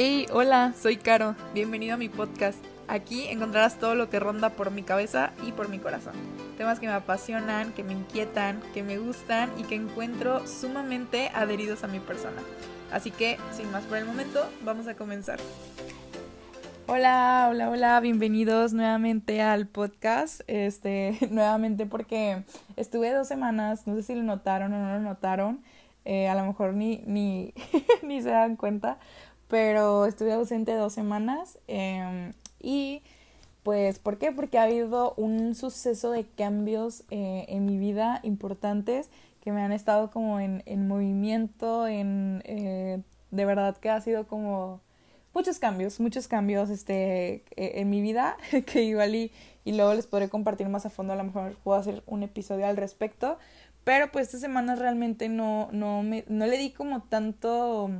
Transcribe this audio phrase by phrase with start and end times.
[0.00, 1.34] Hey, hola, soy Caro.
[1.54, 2.64] Bienvenido a mi podcast.
[2.86, 6.12] Aquí encontrarás todo lo que ronda por mi cabeza y por mi corazón.
[6.56, 11.82] Temas que me apasionan, que me inquietan, que me gustan y que encuentro sumamente adheridos
[11.82, 12.40] a mi persona.
[12.92, 15.40] Así que, sin más por el momento, vamos a comenzar.
[16.86, 20.42] Hola, hola, hola, bienvenidos nuevamente al podcast.
[20.46, 22.44] Este, nuevamente porque
[22.76, 25.60] estuve dos semanas, no sé si lo notaron o no lo notaron,
[26.04, 27.52] eh, a lo mejor ni, ni,
[28.02, 28.98] ni se dan cuenta,
[29.48, 33.02] pero estuve ausente dos semanas em, y
[33.62, 34.32] pues, ¿por qué?
[34.32, 39.10] Porque ha habido un suceso de cambios eh, en mi vida importantes
[39.42, 44.26] que me han estado como en, en movimiento, en, eh, de verdad que ha sido
[44.26, 44.80] como
[45.34, 48.36] muchos cambios, muchos cambios este, e, en mi vida
[48.66, 49.32] que igual y,
[49.64, 52.66] y luego les podré compartir más a fondo, a lo mejor puedo hacer un episodio
[52.66, 53.38] al respecto,
[53.84, 57.90] pero pues esta semana realmente no, no, me, no le di como tanto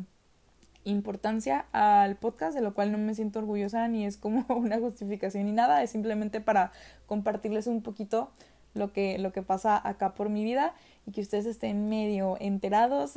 [0.84, 5.46] importancia al podcast, de lo cual no me siento orgullosa ni es como una justificación
[5.46, 6.72] ni nada, es simplemente para
[7.06, 8.30] compartirles un poquito
[8.74, 10.74] lo que, lo que pasa acá por mi vida
[11.06, 13.14] y que ustedes estén medio enterados.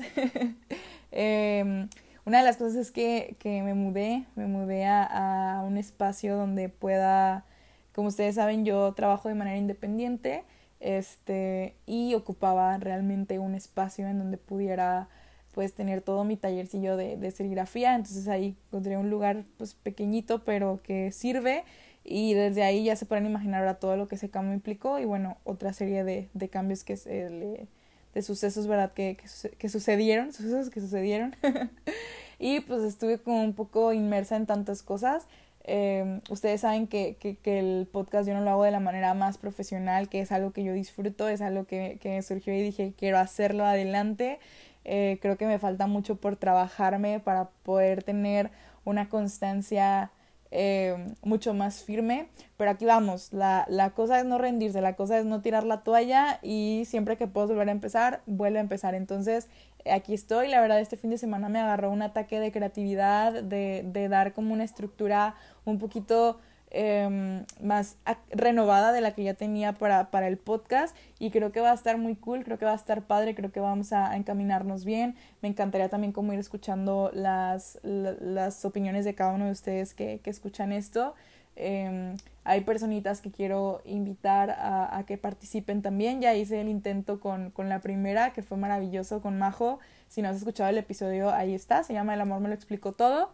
[1.12, 1.88] eh,
[2.26, 6.36] una de las cosas es que, que me mudé, me mudé a, a, un espacio
[6.38, 7.46] donde pueda,
[7.94, 10.44] como ustedes saben, yo trabajo de manera independiente
[10.82, 15.08] este, y ocupaba realmente un espacio en donde pudiera
[15.54, 20.44] pues tener todo mi tallercillo de, de serigrafía, entonces ahí encontré un lugar pues pequeñito
[20.44, 21.64] pero que sirve
[22.04, 25.38] y desde ahí ya se pueden imaginar todo lo que ese cambio implicó y bueno,
[25.44, 27.68] otra serie de, de cambios que se le,
[28.14, 28.92] de sucesos, ¿verdad?
[28.94, 31.36] Que, que, que sucedieron, sucesos que sucedieron
[32.40, 35.28] y pues estuve como un poco inmersa en tantas cosas.
[35.64, 39.14] Eh, ustedes saben que, que, que, el podcast yo no lo hago de la manera
[39.14, 42.94] más profesional, que es algo que yo disfruto, es algo que, que surgió y dije
[42.98, 44.40] quiero hacerlo adelante.
[44.84, 48.52] Eh, creo que me falta mucho por trabajarme para poder tener
[48.84, 50.12] una constancia
[50.54, 55.18] eh, mucho más firme, pero aquí vamos, la, la cosa es no rendirse, la cosa
[55.18, 58.94] es no tirar la toalla y siempre que puedo volver a empezar, vuelve a empezar.
[58.94, 59.48] Entonces,
[59.90, 63.84] aquí estoy, la verdad este fin de semana me agarró un ataque de creatividad, de,
[63.86, 66.40] de dar como una estructura un poquito
[66.72, 67.98] eh, más
[68.30, 71.76] renovada de la que ya tenía para, para el podcast y creo que va a
[71.76, 74.86] estar muy cool, creo que va a estar padre, creo que vamos a, a encaminarnos
[74.86, 75.16] bien.
[75.42, 80.20] Me encantaría también como ir escuchando las, las opiniones de cada uno de ustedes que,
[80.20, 81.14] que escuchan esto.
[81.58, 86.22] Eh, hay personitas que quiero invitar a, a, que participen también.
[86.22, 89.80] Ya hice el intento con, con la primera, que fue maravilloso, con Majo.
[90.08, 91.84] Si no has escuchado el episodio, ahí está.
[91.84, 93.32] Se llama El amor me lo explico todo.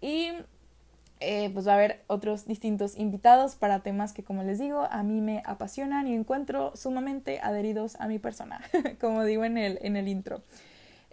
[0.00, 0.30] Y
[1.22, 5.02] eh, pues va a haber otros distintos invitados para temas que, como les digo, a
[5.02, 8.60] mí me apasionan y encuentro sumamente adheridos a mi persona,
[9.00, 10.42] como digo en el, en el intro.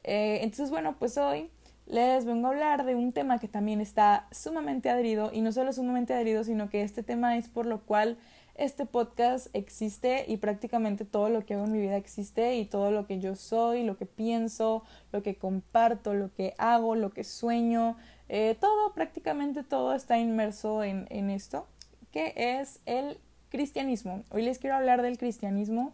[0.04, 1.50] Eh, entonces, bueno, pues hoy
[1.86, 5.74] les vengo a hablar de un tema que también está sumamente adherido y no solo
[5.74, 8.18] sumamente adherido, sino que este tema es por lo cual
[8.60, 12.92] este podcast existe y prácticamente todo lo que hago en mi vida existe y todo
[12.92, 14.84] lo que yo soy, lo que pienso,
[15.14, 17.96] lo que comparto, lo que hago, lo que sueño,
[18.30, 21.68] eh, todo, prácticamente todo está inmerso en, en esto,
[22.12, 23.18] que es el
[23.50, 24.24] cristianismo.
[24.30, 25.92] Hoy les quiero hablar del cristianismo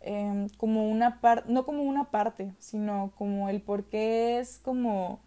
[0.00, 5.20] eh, como una parte, no como una parte, sino como el por qué es como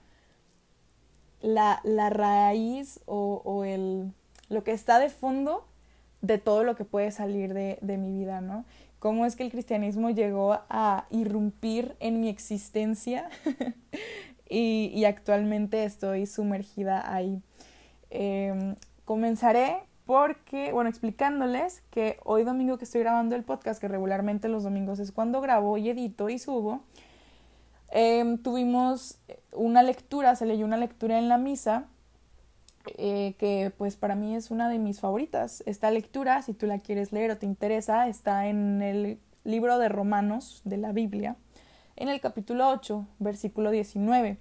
[1.41, 4.11] la, la raíz o, o, el,
[4.49, 5.65] lo que está de fondo
[6.21, 8.65] de todo lo que puede salir de, de mi vida, ¿no?
[8.99, 13.29] Cómo es que el cristianismo llegó a irrumpir en mi existencia
[14.49, 17.41] y, actualmente estoy sumergida ahí.
[18.09, 24.49] Eh, comenzaré porque, bueno, explicándoles que hoy domingo que estoy grabando el podcast, que regularmente
[24.49, 26.81] los domingos es cuando grabo y edito y subo,
[27.91, 29.19] eh, tuvimos
[29.53, 31.85] una lectura, se leyó una lectura en la misa,
[32.97, 35.61] eh, que pues para mí es una de mis favoritas.
[35.67, 39.89] Esta lectura, si tú la quieres leer o te interesa, está en el libro de
[39.89, 41.35] Romanos de la Biblia
[41.99, 44.37] en el capítulo 8, versículo 19.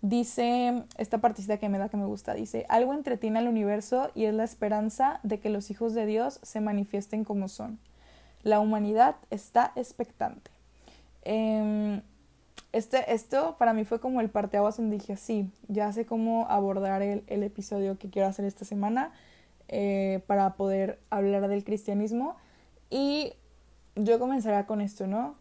[0.00, 4.24] Dice, esta partecita que me da que me gusta, dice, algo entretiene al universo y
[4.24, 7.78] es la esperanza de que los hijos de Dios se manifiesten como son.
[8.42, 10.50] La humanidad está expectante.
[11.24, 12.00] Eh,
[12.72, 17.02] este, esto para mí fue como el parteaguas donde dije, sí, ya sé cómo abordar
[17.02, 19.12] el, el episodio que quiero hacer esta semana
[19.68, 22.36] eh, para poder hablar del cristianismo.
[22.90, 23.34] Y
[23.94, 25.36] yo comenzaré con esto, ¿no?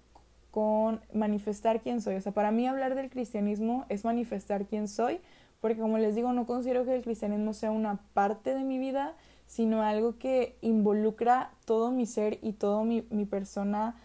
[0.51, 2.15] Con manifestar quién soy.
[2.15, 5.19] O sea, para mí hablar del cristianismo es manifestar quién soy,
[5.59, 9.15] porque como les digo, no considero que el cristianismo sea una parte de mi vida,
[9.47, 13.95] sino algo que involucra todo mi ser y todo mi, mi persona,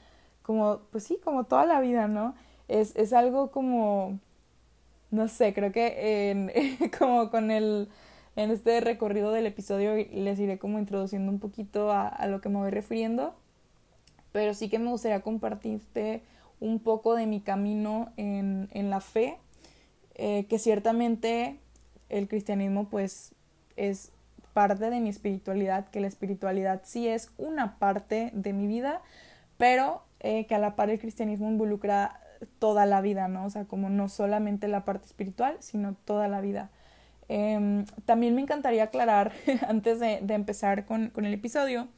[0.43, 2.35] como, pues sí, como toda la vida, ¿no?
[2.69, 4.19] Es, es algo como
[5.11, 6.51] no sé, creo que en,
[6.99, 7.89] como con el,
[8.37, 12.59] en este recorrido del episodio les iré como introduciendo un poquito a, lo que me
[12.59, 13.35] voy refiriendo,
[14.33, 16.23] pero sí que me gustaría compartirte
[16.61, 19.39] un poco de mi camino en, en la fe,
[20.15, 21.59] eh, que ciertamente
[22.09, 23.35] el cristianismo pues
[23.77, 24.13] es
[24.53, 29.03] parte de mi espiritualidad, que la espiritualidad sí es una parte de mi vida,
[29.59, 32.21] pero eh, que a la par el cristianismo involucra
[32.59, 33.45] toda la vida, ¿no?
[33.45, 36.71] O sea, como no solamente la parte espiritual, sino toda la vida.
[37.29, 39.33] Em, también me encantaría aclarar,
[39.69, 41.89] antes de, de empezar con, con, el episodio,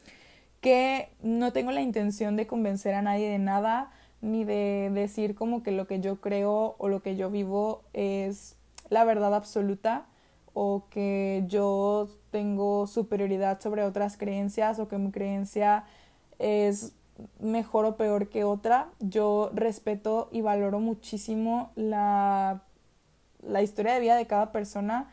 [0.61, 5.63] que no tengo la intención de convencer a nadie de nada, ni de decir como
[5.63, 8.57] que lo que yo creo o lo que yo vivo es
[8.91, 10.07] la verdad absoluta
[10.55, 15.85] o que yo tengo superioridad sobre otras creencias o que mi creencia
[16.39, 16.95] es
[17.39, 18.89] mejor o peor que otra.
[18.99, 22.63] Yo respeto y valoro muchísimo la,
[23.43, 25.11] la historia de vida de cada persona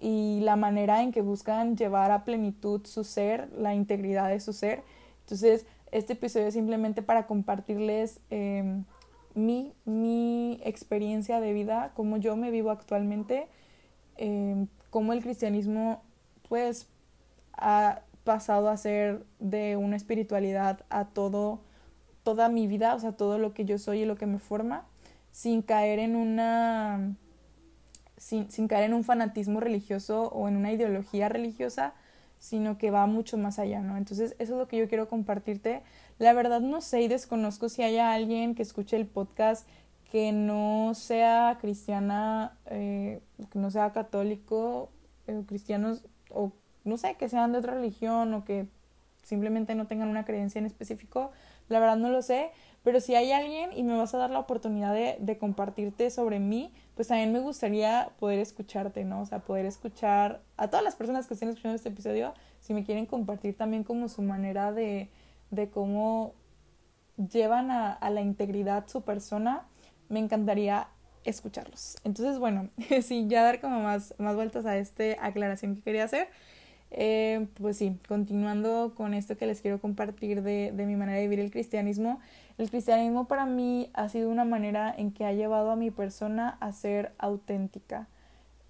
[0.00, 4.52] y la manera en que buscan llevar a plenitud su ser, la integridad de su
[4.52, 4.82] ser.
[5.20, 8.84] Entonces, este episodio es simplemente para compartirles em,
[9.34, 13.46] mi, mi experiencia de vida, cómo yo me vivo actualmente,
[14.16, 16.02] eh, cómo el cristianismo
[16.48, 16.88] pues
[17.52, 21.60] ha pasado a ser de una espiritualidad a todo,
[22.24, 24.86] toda mi vida, o sea, todo lo que yo soy y lo que me forma,
[25.30, 27.14] sin caer en una,
[28.16, 31.94] sin, sin caer en un fanatismo religioso o en una ideología religiosa,
[32.44, 33.96] sino que va mucho más allá, ¿no?
[33.96, 35.82] Entonces, eso es lo que yo quiero compartirte.
[36.18, 39.66] La verdad no sé y desconozco si haya alguien que escuche el podcast
[40.12, 44.90] que no sea cristiana, eh, que no sea católico,
[45.26, 46.52] eh, cristianos o
[46.84, 48.66] no sé, que sean de otra religión o que
[49.22, 51.30] simplemente no tengan una creencia en específico,
[51.70, 52.50] la verdad no lo sé,
[52.84, 56.70] pero si hay alguien y me vas a dar la oportunidad de, compartirte sobre mí,
[56.94, 59.22] pues también me gustaría poder escucharte, ¿no?
[59.22, 62.84] O sea, poder escuchar a todas las personas que estén escuchando este episodio, si me
[62.84, 65.08] quieren compartir también como su manera de,
[65.72, 66.34] cómo
[67.16, 69.62] llevan a, la integridad su persona,
[70.10, 70.86] me encantaría
[71.24, 71.96] escucharlos.
[72.04, 72.68] Entonces, bueno,
[73.02, 76.28] sin ya dar como más, más vueltas a esta aclaración que quería hacer,
[76.90, 81.24] eh, pues sí, continuando con esto que les quiero compartir de, de, mi manera de
[81.24, 82.20] vivir el cristianismo,
[82.56, 86.56] el cristianismo para mí ha sido una manera en que ha llevado a mi persona
[86.60, 88.06] a ser auténtica,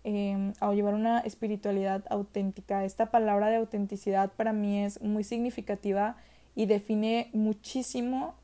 [0.05, 2.85] eh, a llevar una espiritualidad auténtica.
[2.85, 6.17] Esta palabra de autenticidad para mí es muy significativa
[6.55, 8.35] y define muchísimo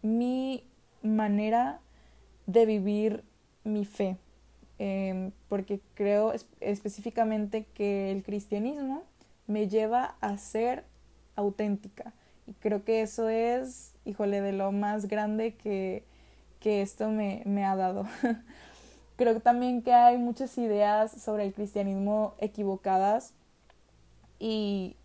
[0.00, 0.64] mi
[1.02, 1.80] manera
[2.46, 3.24] de vivir
[3.64, 4.16] mi fe,
[4.78, 9.02] eh, porque creo específicamente que el cristianismo
[9.46, 10.84] me lleva a ser
[11.36, 12.14] auténtica.
[12.60, 16.04] Creo que eso es, híjole, de lo más grande que,
[16.60, 18.06] que esto me, me ha dado.
[19.18, 23.34] creo también que hay muchas ideas sobre el cristianismo equivocadas
[24.38, 24.96] y,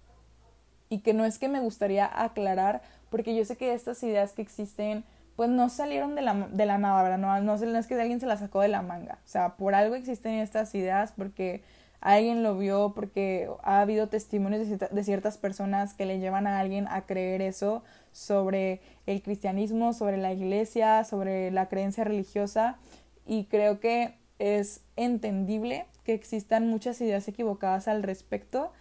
[0.90, 4.44] y que no es que me gustaría aclarar, porque yo sé que estas ideas que
[4.44, 5.04] existen
[5.36, 7.18] pues no salieron de la, de la nada, ¿verdad?
[7.18, 9.18] No, no, no es que alguien se las sacó de la manga.
[9.25, 11.63] O sea, por algo existen estas ideas, porque
[12.03, 16.85] alguien lo vio porque ha habido testimonios de, ciertas personas que le llevan a alguien
[16.89, 22.77] a creer eso sobre el cristianismo, sobre la iglesia, sobre la creencia religiosa
[23.25, 28.73] y creo que es entendible que existan muchas ideas equivocadas al respecto,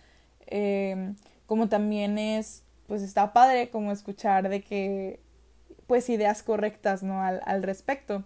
[0.49, 1.15] eh,
[1.47, 5.21] como también es, pues está padre como escuchar de que,
[5.87, 7.23] pues ideas correctas, ¿no?
[7.23, 8.25] Al, al respecto.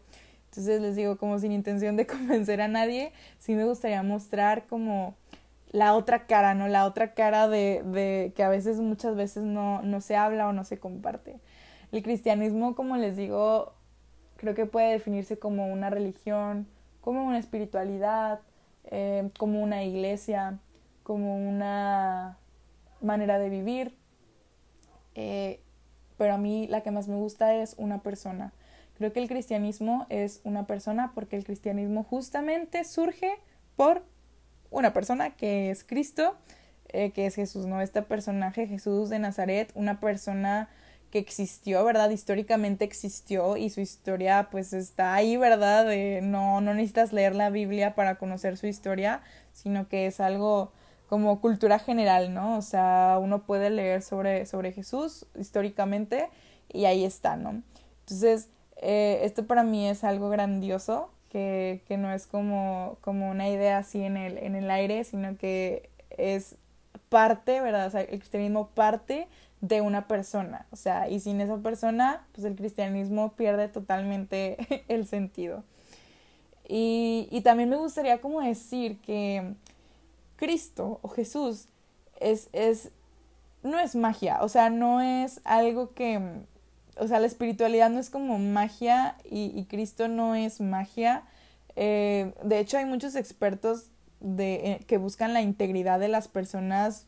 [0.56, 5.14] Entonces les digo, como sin intención de convencer a nadie, sí me gustaría mostrar como
[5.70, 6.66] la otra cara, ¿no?
[6.66, 10.64] La otra cara de, que a veces, muchas veces no, no se habla o no
[10.64, 11.38] se comparte.
[11.92, 13.74] El cristianismo, como les digo,
[14.36, 16.66] creo que puede definirse como una religión,
[17.02, 18.40] como una espiritualidad,
[18.84, 20.58] eh, como una iglesia,
[21.02, 22.38] como una
[23.02, 23.94] manera de vivir.
[25.14, 25.60] Eh,
[26.16, 28.54] pero a mí la que más me gusta es una persona.
[28.96, 33.30] Creo que el cristianismo es una persona porque el cristianismo justamente surge
[33.76, 34.02] por
[34.70, 36.36] una persona que es Cristo,
[36.88, 37.80] eh, que es Jesús, ¿no?
[37.80, 40.70] Este personaje, Jesús de Nazaret, una persona
[41.10, 42.10] que existió, ¿verdad?
[42.10, 45.86] Históricamente existió y su historia pues está ahí, ¿verdad?
[46.22, 49.20] no, no necesitas leer la Biblia para conocer su historia,
[49.52, 50.72] sino que es algo
[51.08, 52.56] como cultura general, ¿no?
[52.56, 56.28] O sea, uno puede leer sobre, sobre Jesús históricamente
[56.72, 57.62] y ahí está, ¿no?
[58.00, 63.48] Entonces, eh, esto para mí es algo grandioso, que, que no es como, como una
[63.48, 66.56] idea así en el, en el aire, sino que es
[67.08, 67.86] parte, ¿verdad?
[67.86, 69.28] O sea, el cristianismo parte
[69.60, 75.06] de una persona, o sea, y sin esa persona, pues el cristianismo pierde totalmente el
[75.06, 75.64] sentido.
[76.68, 79.54] Y, y también me gustaría como decir que
[80.36, 81.66] Cristo o Jesús
[82.20, 82.90] es, es,
[83.62, 86.20] no es magia, o sea, no es algo que,
[86.98, 91.24] o sea, la espiritualidad no es como magia y, Cristo no es magia.
[91.76, 97.06] Eh, de hecho, hay muchos expertos de, eh, que buscan la integridad de las personas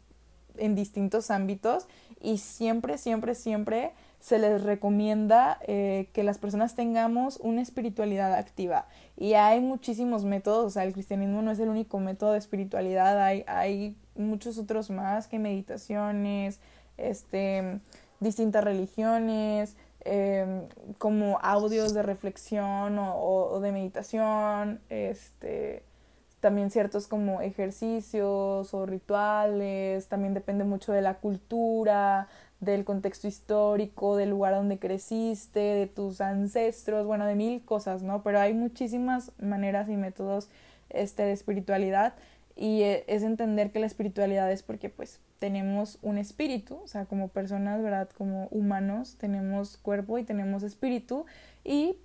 [0.57, 1.87] en distintos ámbitos
[2.21, 8.88] y siempre, siempre, siempre se les recomienda eh, que las personas tengamos una espiritualidad activa.
[9.16, 13.23] Y hay muchísimos métodos, o sea, el cristianismo no es el único método de espiritualidad,
[13.23, 16.59] hay, hay muchos otros más que meditaciones,
[16.97, 17.80] este,
[18.20, 20.62] distintas religiones, em,
[20.98, 25.82] como audios de reflexión o, o, de meditación, este,
[26.40, 32.28] también ciertos como ejercicios o rituales, también depende mucho de la cultura,
[32.60, 38.22] del contexto histórico, del lugar donde creciste, de tus ancestros, bueno, de mil cosas, ¿no?
[38.22, 40.48] Pero hay muchísimas maneras y métodos
[40.90, 42.14] este, de espiritualidad
[42.56, 47.04] y e, es entender que la espiritualidad es porque pues tenemos un espíritu, o sea,
[47.04, 48.09] como personas, ¿verdad?
[48.16, 51.26] Como humanos tenemos cuerpo y tenemos espíritu
[51.64, 51.97] y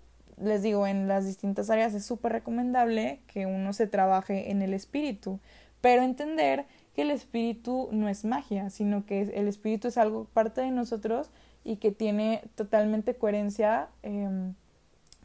[0.42, 4.74] les digo, en las distintas áreas es súper recomendable que uno se trabaje en el
[4.74, 5.40] espíritu,
[5.82, 10.62] pero entender que el espíritu no es magia, sino que el espíritu es algo parte
[10.62, 11.30] de nosotros
[11.64, 14.54] y que tiene totalmente coherencia, em,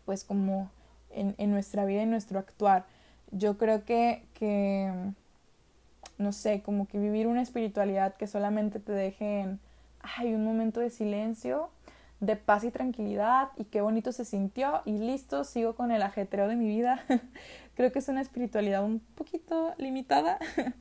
[0.04, 0.70] pues como
[1.10, 2.86] en, en, nuestra vida y nuestro actuar.
[3.30, 4.92] Yo creo que, que,
[6.18, 9.60] no sé, como que vivir una espiritualidad que solamente te deje en,
[10.00, 11.70] ay, un momento de silencio,
[12.20, 16.48] de paz y tranquilidad y qué bonito se sintió y listo, sigo con el ajetreo
[16.48, 17.04] de mi vida.
[17.76, 20.38] creo que es una espiritualidad un poquito limitada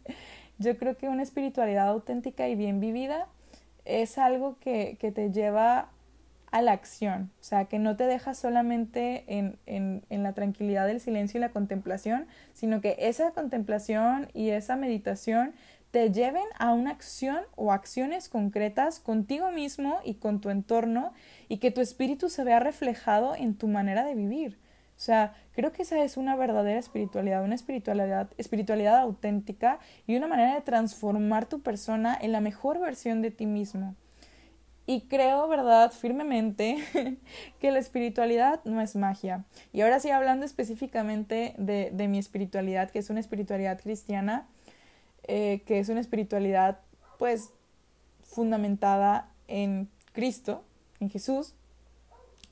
[0.60, 3.28] Yo creo que una espiritualidad auténtica y bien vivida
[3.86, 5.90] es algo que, que te lleva
[6.52, 10.88] a la acción, o sea, que no te deja solamente en, en, en, la tranquilidad
[10.88, 15.54] del silencio y la contemplación, sino que esa contemplación y esa meditación
[15.92, 21.14] te lleven a una acción o acciones concretas contigo mismo y con tu entorno
[21.48, 24.58] y que tu espíritu se vea reflejado en tu manera de vivir.
[24.98, 30.28] O sea, creo que esa es una verdadera espiritualidad, una espiritualidad, espiritualidad auténtica y una
[30.28, 33.96] manera de transformar tu persona en la mejor versión de ti mismo.
[34.90, 36.78] Y creo, verdad, firmemente
[37.60, 39.44] que la espiritualidad no es magia.
[39.74, 44.48] Y ahora sí, hablando específicamente de, de mi espiritualidad, que es una espiritualidad cristiana,
[45.24, 46.80] eh, que es una espiritualidad,
[47.20, 47.52] pues,
[48.24, 50.64] fundamentada en Cristo,
[51.02, 51.54] en Jesús,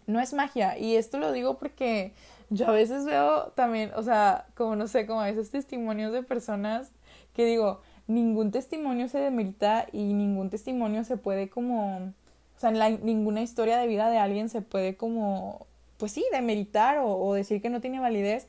[0.07, 0.77] no es magia.
[0.77, 2.13] Y esto lo digo porque
[2.49, 6.21] yo a veces veo también, o sea, como no sé, como a veces testimonios de
[6.21, 6.91] personas
[7.33, 12.13] que digo, ningún testimonio se demerita y ningún testimonio se puede como,
[12.57, 17.17] o sea, ninguna historia de vida de alguien se puede como, pues sí, demeritar o,
[17.17, 18.47] o decir que no tiene validez,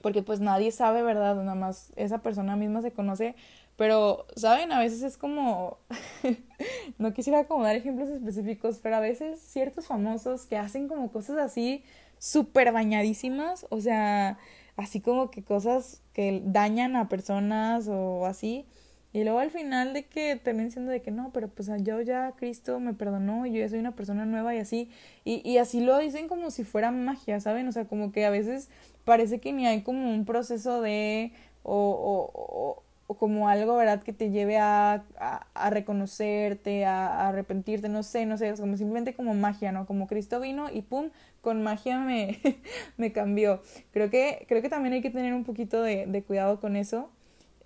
[0.00, 1.36] porque pues nadie sabe, ¿verdad?
[1.36, 3.34] Nada más esa persona misma se conoce,
[3.76, 4.72] pero, ¿saben?
[4.72, 5.78] A veces es como,
[6.98, 11.38] no quisiera como dar ejemplos específicos, pero a veces ciertos famosos que hacen como cosas
[11.38, 11.84] así
[12.18, 14.38] súper bañadísimas, o sea,
[14.76, 18.66] así como que cosas que dañan a personas o así.
[19.12, 22.32] Y luego al final de que terminan diciendo de que no, pero pues yo ya
[22.36, 24.90] Cristo me perdonó yo ya soy una persona nueva y así.
[25.24, 27.68] Y, y así lo dicen como si fuera magia, ¿saben?
[27.68, 28.68] O sea, como que a veces
[29.04, 34.02] parece que ni hay como un proceso de o, o, o como algo, ¿verdad?
[34.02, 39.14] Que te lleve a, a, reconocerte, a, arrepentirte, no sé, no sé, es como simplemente
[39.14, 39.86] como magia, ¿no?
[39.86, 42.40] Como Cristo vino y pum, con magia me,
[42.96, 43.62] me cambió.
[43.92, 47.10] Creo que, creo que también hay que tener un poquito de, de cuidado con eso,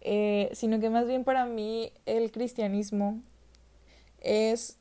[0.09, 3.21] eh, sino que más bien para mí el cristianismo
[4.21, 4.79] es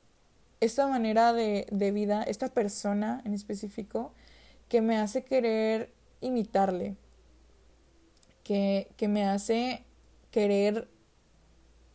[0.60, 4.14] esta manera de, de vida, esta persona en específico,
[4.70, 5.92] que me hace querer
[6.22, 6.96] imitarle,
[8.44, 9.82] que, que me hace
[10.30, 10.88] querer,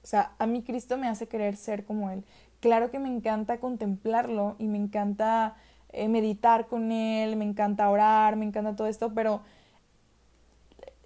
[0.03, 2.25] o sea, a mí Cristo me hace querer ser como Él.
[2.59, 5.57] Claro que me encanta contemplarlo y me encanta
[5.91, 9.41] eh, meditar con Él, me encanta orar, me encanta todo esto, pero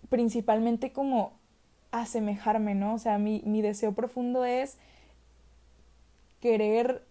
[0.08, 1.43] principalmente como
[2.00, 2.94] asemejarme, ¿no?
[2.94, 4.78] O sea, mi, mi deseo profundo es
[6.40, 7.04] querer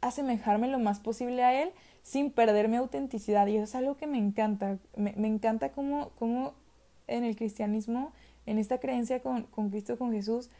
[0.00, 1.70] asemejarme lo más posible a Él
[2.02, 3.46] sin perder mi autenticidad.
[3.46, 4.78] Y eso es algo que me encanta.
[4.96, 6.54] Me, me encanta cómo, cómo
[7.06, 8.12] en el cristianismo
[8.46, 10.50] en esta creencia con, con Cristo, con Jesús,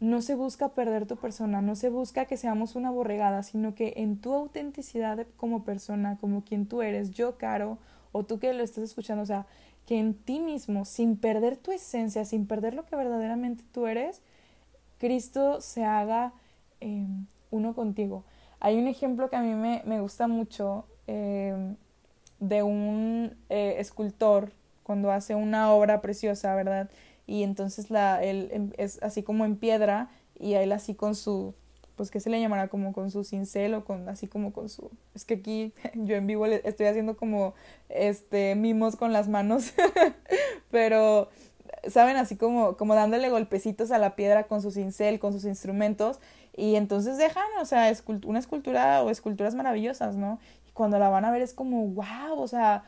[0.00, 3.94] no se busca perder tu persona, no se busca que seamos una borregada, sino que
[3.96, 7.78] en tu autenticidad como persona, como quien tú eres, yo, Caro,
[8.12, 9.46] o tú que lo estás escuchando, o sea,
[9.86, 14.22] que en ti mismo, sin perder tu esencia, sin perder lo que verdaderamente tú eres,
[14.98, 16.32] Cristo se haga
[16.80, 18.24] em, uno contigo.
[18.60, 21.76] Hay un ejemplo que a mí me, me gusta mucho em,
[22.40, 26.90] de un eh, escultor cuando hace una obra preciosa, ¿verdad?
[27.26, 31.54] Y entonces la, él em, es así como en piedra y él así con su,
[31.96, 32.68] pues ¿qué se le llamará?
[32.68, 36.26] Como con su cincel o con, así como con su, es que aquí yo en
[36.26, 37.54] vivo le estoy haciendo como,
[37.88, 39.74] este, mimos con las manos,
[40.70, 41.28] pero,
[41.88, 42.16] ¿saben?
[42.16, 46.20] Así como, como dándole golpecitos a la piedra con su cincel, con sus instrumentos
[46.56, 47.92] y entonces dejan, o sea,
[48.24, 50.38] una escultura o esculturas maravillosas, ¿no?
[50.68, 52.84] Y cuando la van a ver es como, wow, o sea,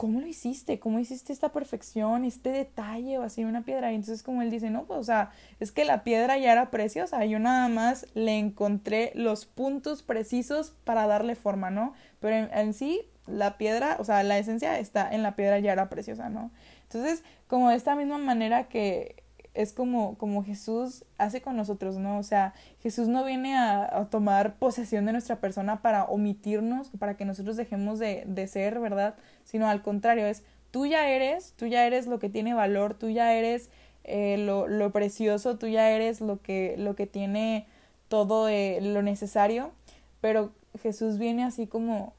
[0.00, 0.78] ¿cómo lo hiciste?
[0.78, 3.92] ¿Cómo hiciste esta perfección, este detalle o así una piedra?
[3.92, 5.30] Y entonces como él dice, no, pues o sea,
[5.60, 10.72] es que la piedra ya era preciosa, yo nada más le encontré los puntos precisos
[10.84, 11.92] para darle forma, ¿no?
[12.18, 15.72] Pero en, en sí, la piedra, o sea, la esencia está en la piedra ya
[15.72, 16.50] era preciosa, ¿no?
[16.84, 19.19] Entonces, como de esta misma manera que
[19.54, 22.18] es como, como Jesús hace con nosotros, ¿no?
[22.18, 27.24] O sea, Jesús no viene a, tomar posesión de nuestra persona para omitirnos, para que
[27.24, 29.16] nosotros dejemos de, de, ser, ¿verdad?
[29.44, 33.10] Sino al contrario, es tú ya eres, tú ya eres lo que tiene valor, tú
[33.10, 33.70] ya eres
[34.04, 37.66] eh, lo, lo, precioso, tú ya eres lo que, lo que tiene
[38.08, 39.72] todo eh, lo necesario,
[40.20, 42.14] pero Jesús viene así como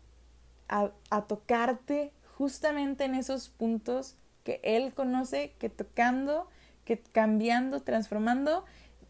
[0.68, 6.48] a, a tocarte justamente en esos puntos que Él conoce, que tocando
[6.86, 8.66] que cambiando, transformando,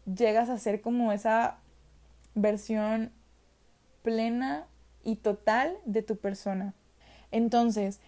[0.06, 1.58] llegas a ser como esa
[2.34, 3.12] versión
[4.02, 4.66] plena
[5.04, 6.74] y total de tu persona.
[7.30, 8.00] Entonces,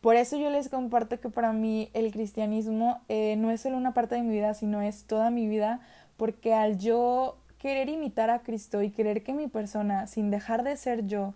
[0.00, 3.94] por eso yo les comparto que para mí el cristianismo eh, no es solo una
[3.94, 5.80] parte de mi vida, sino es toda mi vida,
[6.16, 10.76] porque al yo querer imitar a Cristo y querer que mi persona, sin dejar de
[10.76, 11.34] ser yo,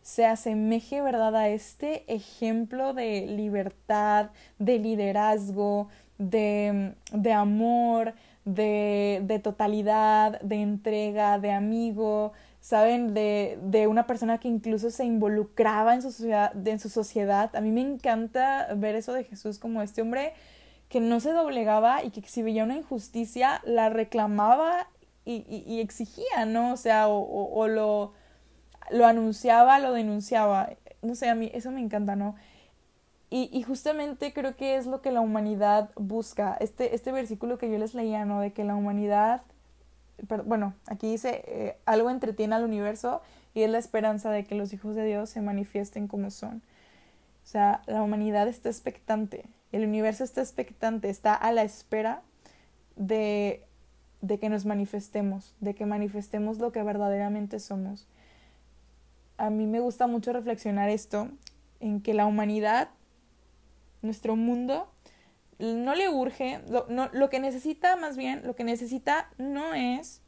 [0.00, 5.88] se asemeje, ¿verdad?, a este ejemplo de libertad, de liderazgo,
[6.30, 8.14] de, de amor,
[8.44, 13.14] de, de, totalidad, de entrega, de amigo, ¿saben?
[13.14, 17.54] De, de, una persona que incluso se involucraba en su, sociedad, en su sociedad.
[17.54, 20.32] A mí me encanta ver eso de Jesús como este hombre
[20.88, 24.88] que no se doblegaba y que si veía una injusticia la reclamaba
[25.24, 26.72] y, y, exigía, ¿no?
[26.72, 28.12] O sea, o, o, lo,
[28.90, 30.70] lo anunciaba, lo denunciaba.
[31.00, 32.34] No sé, a mí eso me encanta, ¿no?
[33.34, 36.54] Y, justamente creo que es lo que la humanidad busca.
[36.60, 38.40] Este, este versículo que yo les leía, ¿no?
[38.40, 39.40] De que la humanidad,
[40.44, 43.22] bueno, aquí dice, eh, algo entretiene al universo
[43.54, 46.56] y es la esperanza de que los hijos de Dios se manifiesten como son.
[47.42, 52.20] O sea, la humanidad está expectante, el universo está expectante, está a la espera
[52.96, 53.64] de,
[54.20, 58.06] de que nos manifestemos, de que manifestemos lo que verdaderamente somos.
[59.38, 61.30] A mí me gusta mucho reflexionar esto,
[61.80, 62.90] en que la humanidad
[64.02, 64.92] nuestro mundo
[65.58, 70.20] no le urge, lo, no, lo que necesita más bien, lo que necesita no es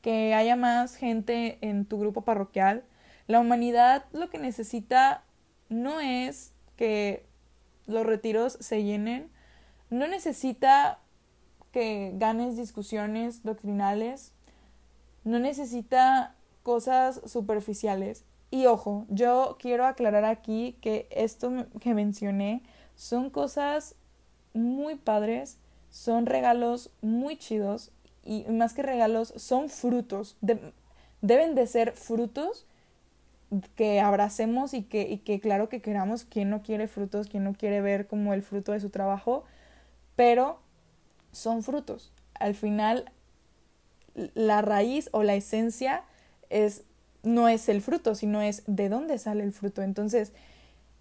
[0.00, 2.84] que haya más gente en tu grupo parroquial.
[3.26, 5.24] La humanidad lo que necesita
[5.68, 7.26] no es que
[7.86, 9.30] los retiros se llenen,
[9.90, 11.00] no necesita
[11.72, 14.32] que ganes discusiones doctrinales,
[15.24, 18.24] no necesita cosas superficiales.
[18.50, 22.62] Y ojo, yo quiero aclarar aquí que esto que mencioné
[22.96, 23.94] son cosas
[24.54, 25.58] muy padres,
[25.90, 27.92] son regalos muy chidos
[28.24, 30.36] y más que regalos son frutos.
[31.20, 32.66] deben de ser frutos
[33.76, 37.54] que abracemos y que, y que claro que queramos, quien no quiere frutos, quien no
[37.54, 39.44] quiere ver como el fruto de su trabajo,
[40.16, 40.58] pero
[41.32, 42.12] son frutos.
[42.34, 43.12] Al final,
[44.34, 46.02] la raíz o la esencia
[46.50, 46.82] es,
[47.22, 49.82] no es el fruto, sino es de dónde sale el fruto.
[49.82, 50.32] Entonces,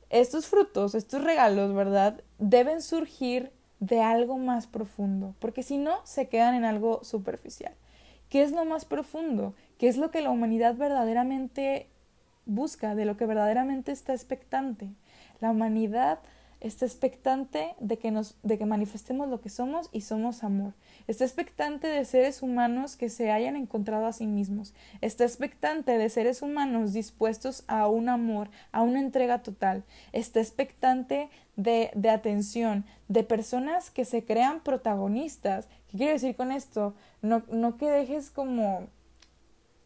[0.10, 2.22] estos frutos, estos regalos, ¿verdad?
[2.38, 7.74] Deben surgir de algo más profundo, porque si no, se quedan en algo superficial.
[8.30, 9.54] ¿Qué es lo más profundo?
[9.78, 11.90] ¿Qué es lo que la humanidad verdaderamente
[12.46, 14.90] busca, de lo que verdaderamente está expectante?
[15.42, 16.20] La humanidad
[16.66, 20.74] está expectante de que nos de que manifestemos lo que somos y somos amor.
[21.08, 24.74] Está expectante de seres humanos que se hayan encontrado a sí mismos.
[25.02, 29.84] Está expectante de seres humanos dispuestos a un amor, a una entrega total.
[30.12, 35.68] Está expectante de, de atención, de personas que se crean protagonistas.
[35.92, 36.96] ¿Qué quiero decir con esto?
[37.22, 38.88] No, no que dejes como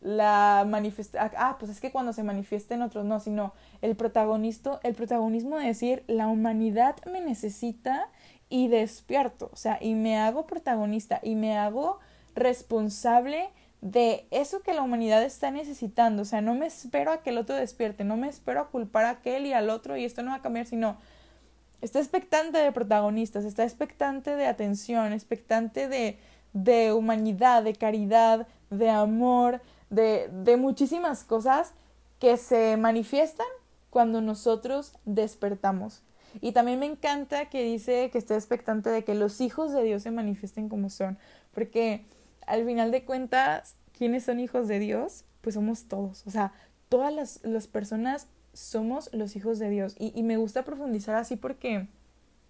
[0.01, 4.95] la manifesta ah pues es que cuando se manifiesten otros no sino el protagonista el
[4.95, 8.09] protagonismo de decir la humanidad me necesita
[8.49, 9.49] y despierto.
[9.53, 11.99] O sea y me hago protagonista y me hago
[12.35, 13.49] responsable
[13.81, 16.23] de eso que la humanidad está necesitando.
[16.23, 19.05] O sea no me espero a que el otro despierte no me espero a culpar
[19.05, 20.97] a aquel y al otro y esto no va a cambiar sino
[21.81, 26.17] está expectante de protagonistas está expectante de atención expectante de
[26.51, 31.73] de humanidad de caridad de amor de, de muchísimas cosas
[32.19, 33.47] que se manifiestan
[33.89, 36.03] cuando nosotros despertamos.
[36.41, 40.03] Y también me encanta que dice que esté expectante de que los hijos de Dios
[40.03, 41.17] se manifiesten como son,
[41.53, 42.05] porque
[42.45, 45.23] al final de cuentas, ¿quiénes son hijos de Dios?
[45.41, 46.53] Pues somos todos, o sea,
[46.89, 49.95] todas las, personas somos los hijos de Dios.
[49.97, 51.87] Y, y me gusta profundizar así porque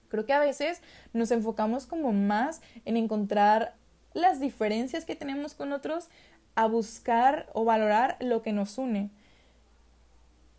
[0.09, 0.81] creo que a veces
[1.13, 3.75] nos enfocamos como más en encontrar
[4.13, 6.09] las diferencias que tenemos con otros
[6.59, 9.11] a buscar o valorar lo que nos une.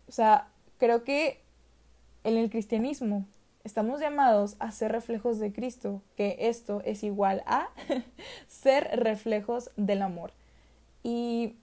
[0.07, 0.47] O sea,
[0.79, 1.43] creo que
[2.23, 3.27] en el cristianismo
[3.63, 7.69] estamos llamados a ser reflejos de Cristo, que esto es igual a
[8.47, 10.33] ser reflejos del amor.
[11.03, 11.53] Y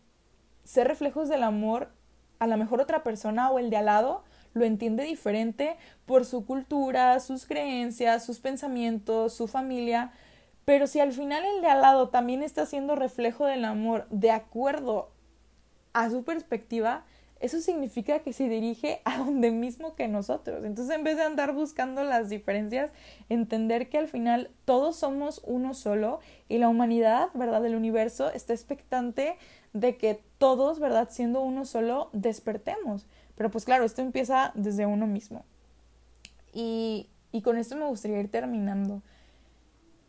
[0.62, 1.90] ser reflejos del amor,
[2.38, 4.22] a lo mejor otra persona o el de al lado
[4.54, 10.12] lo entiende diferente por su cultura, sus creencias, sus pensamientos, su familia,
[10.68, 14.30] pero si al final el de al lado también está siendo reflejo del amor de
[14.30, 15.08] acuerdo
[15.94, 17.06] a su perspectiva,
[17.40, 20.66] eso significa que se dirige a donde mismo que nosotros.
[20.66, 22.90] Entonces, en vez de andar buscando las diferencias,
[23.30, 27.62] entender que al final todos somos uno solo y la humanidad, ¿verdad?
[27.62, 29.38] Del universo está expectante
[29.72, 31.08] de que todos, ¿verdad?
[31.10, 33.06] Siendo uno solo, despertemos.
[33.36, 35.46] Pero pues claro, esto empieza desde uno mismo.
[36.52, 39.00] Y, y con esto me gustaría ir terminando.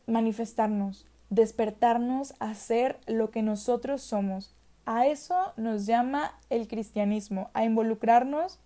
[0.10, 7.64] Manifestarnos, despertarnos a ser lo que nosotros somos, a eso nos llama el cristianismo, a
[7.64, 8.60] involucrarnos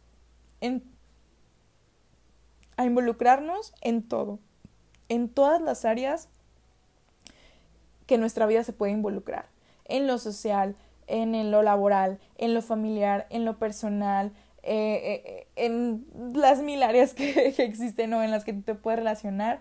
[0.62, 0.84] en
[2.78, 4.40] a involucrarnos en todo,
[5.10, 6.30] en todas las áreas
[8.08, 9.46] que nuestra vida se puede involucrar,
[9.86, 10.76] en lo social,
[11.08, 14.32] en lo laboral, en lo familiar, en lo personal,
[14.64, 19.00] eh, eh, en las mil áreas que, que existen o en las que te puedes
[19.00, 19.60] relacionar.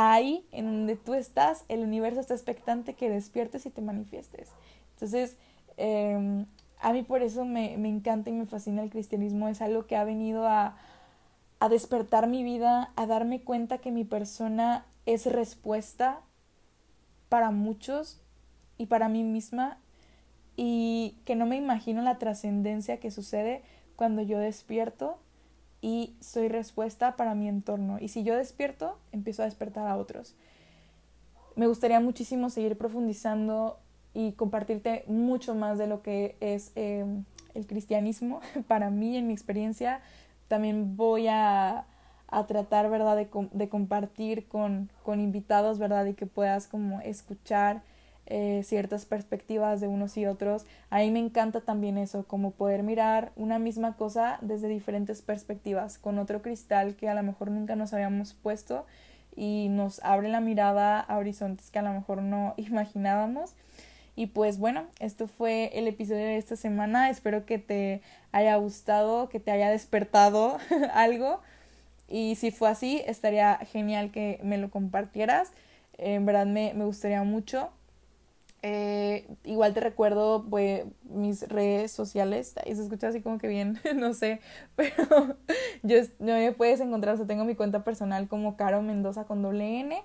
[0.00, 4.50] Ahí, en donde tú estás, el universo está expectante que despiertes y te manifiestes.
[4.94, 5.36] Entonces,
[5.78, 6.44] Em,
[6.80, 9.48] a mí por eso me, encanta y me fascina el cristianismo.
[9.48, 10.76] Es algo que ha venido a,
[11.60, 16.20] a despertar mi vida, a darme cuenta que mi persona es respuesta
[17.28, 18.20] para muchos
[18.76, 19.78] y para mí misma
[20.56, 23.62] y que no me imagino la trascendencia que sucede
[23.96, 25.18] cuando yo despierto
[25.80, 27.98] y soy respuesta para mi entorno.
[28.00, 30.34] Y si yo despierto, empiezo a despertar a otros.
[31.56, 33.78] Me gustaría muchísimo seguir profundizando
[34.14, 39.32] y compartirte mucho más de lo que es em, el cristianismo para mí, en mi
[39.32, 40.00] experiencia.
[40.48, 41.86] También voy a,
[42.28, 47.82] a tratar, ¿verdad?, de, de compartir con, con, invitados, ¿verdad?, y que puedas como escuchar
[48.30, 50.66] eh, ciertas perspectivas de unos y otros.
[50.90, 55.96] A mí me encanta también eso, como poder mirar una misma cosa desde diferentes perspectivas,
[55.96, 58.84] con otro cristal que a lo mejor nunca nos habíamos puesto
[59.34, 63.54] y nos abre la mirada a horizontes que a lo mejor no imaginábamos.
[64.14, 67.08] Y pues bueno, esto fue el episodio de esta semana.
[67.08, 70.58] Espero que te haya gustado, que te haya despertado
[70.92, 71.40] algo.
[72.08, 75.50] Y si fue así, estaría genial que me lo compartieras.
[75.96, 77.70] En verdad me, me gustaría mucho.
[78.62, 82.54] Eh, igual te recuerdo pues, mis redes sociales.
[82.66, 84.40] Y se escucha así como que bien, no sé.
[84.76, 85.36] Pero
[85.82, 87.14] yo, no me puedes encontrar.
[87.14, 90.02] O sea, tengo mi cuenta personal como Caro Mendoza con doble N.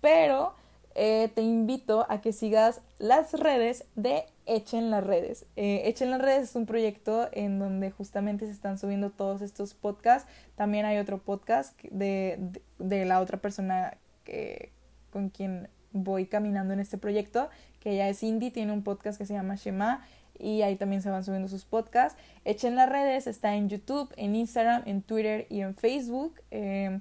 [0.00, 0.54] Pero
[0.94, 5.46] eh, te invito a que sigas las redes de Echen las redes.
[5.54, 9.74] Eh, Echen las redes es un proyecto en donde justamente se están subiendo todos estos
[9.74, 10.28] podcasts.
[10.56, 12.38] También hay otro podcast de,
[12.78, 14.72] de, la otra persona que,
[15.10, 17.48] con quien voy caminando en este proyecto,
[17.80, 20.06] que ella es Indie, tiene un podcast que se llama Shema
[20.38, 22.18] y ahí también se van subiendo sus podcasts.
[22.44, 26.40] Echen las redes, está en YouTube, en Instagram, en Twitter y en Facebook.
[26.50, 26.98] Eh,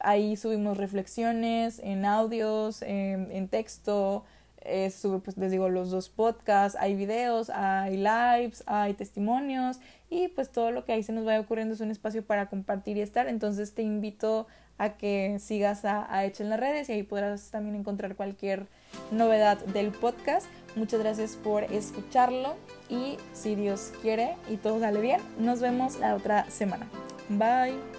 [0.00, 4.24] Ahí subimos reflexiones en audios, en, texto,
[4.68, 9.78] eh, sube, pues les digo, los dos podcasts, hay videos, hay lives, hay testimonios
[10.10, 12.96] y pues todo lo que ahí se nos vaya ocurriendo es un espacio para compartir
[12.96, 13.28] y estar.
[13.28, 14.46] Entonces te invito
[14.78, 18.66] a que sigas a, a en las redes y ahí podrás también encontrar cualquier
[19.10, 20.46] novedad del podcast.
[20.76, 22.54] Muchas gracias por escucharlo
[22.88, 26.86] y si Dios quiere y todo sale bien, nos vemos la otra semana.
[27.28, 27.97] Bye.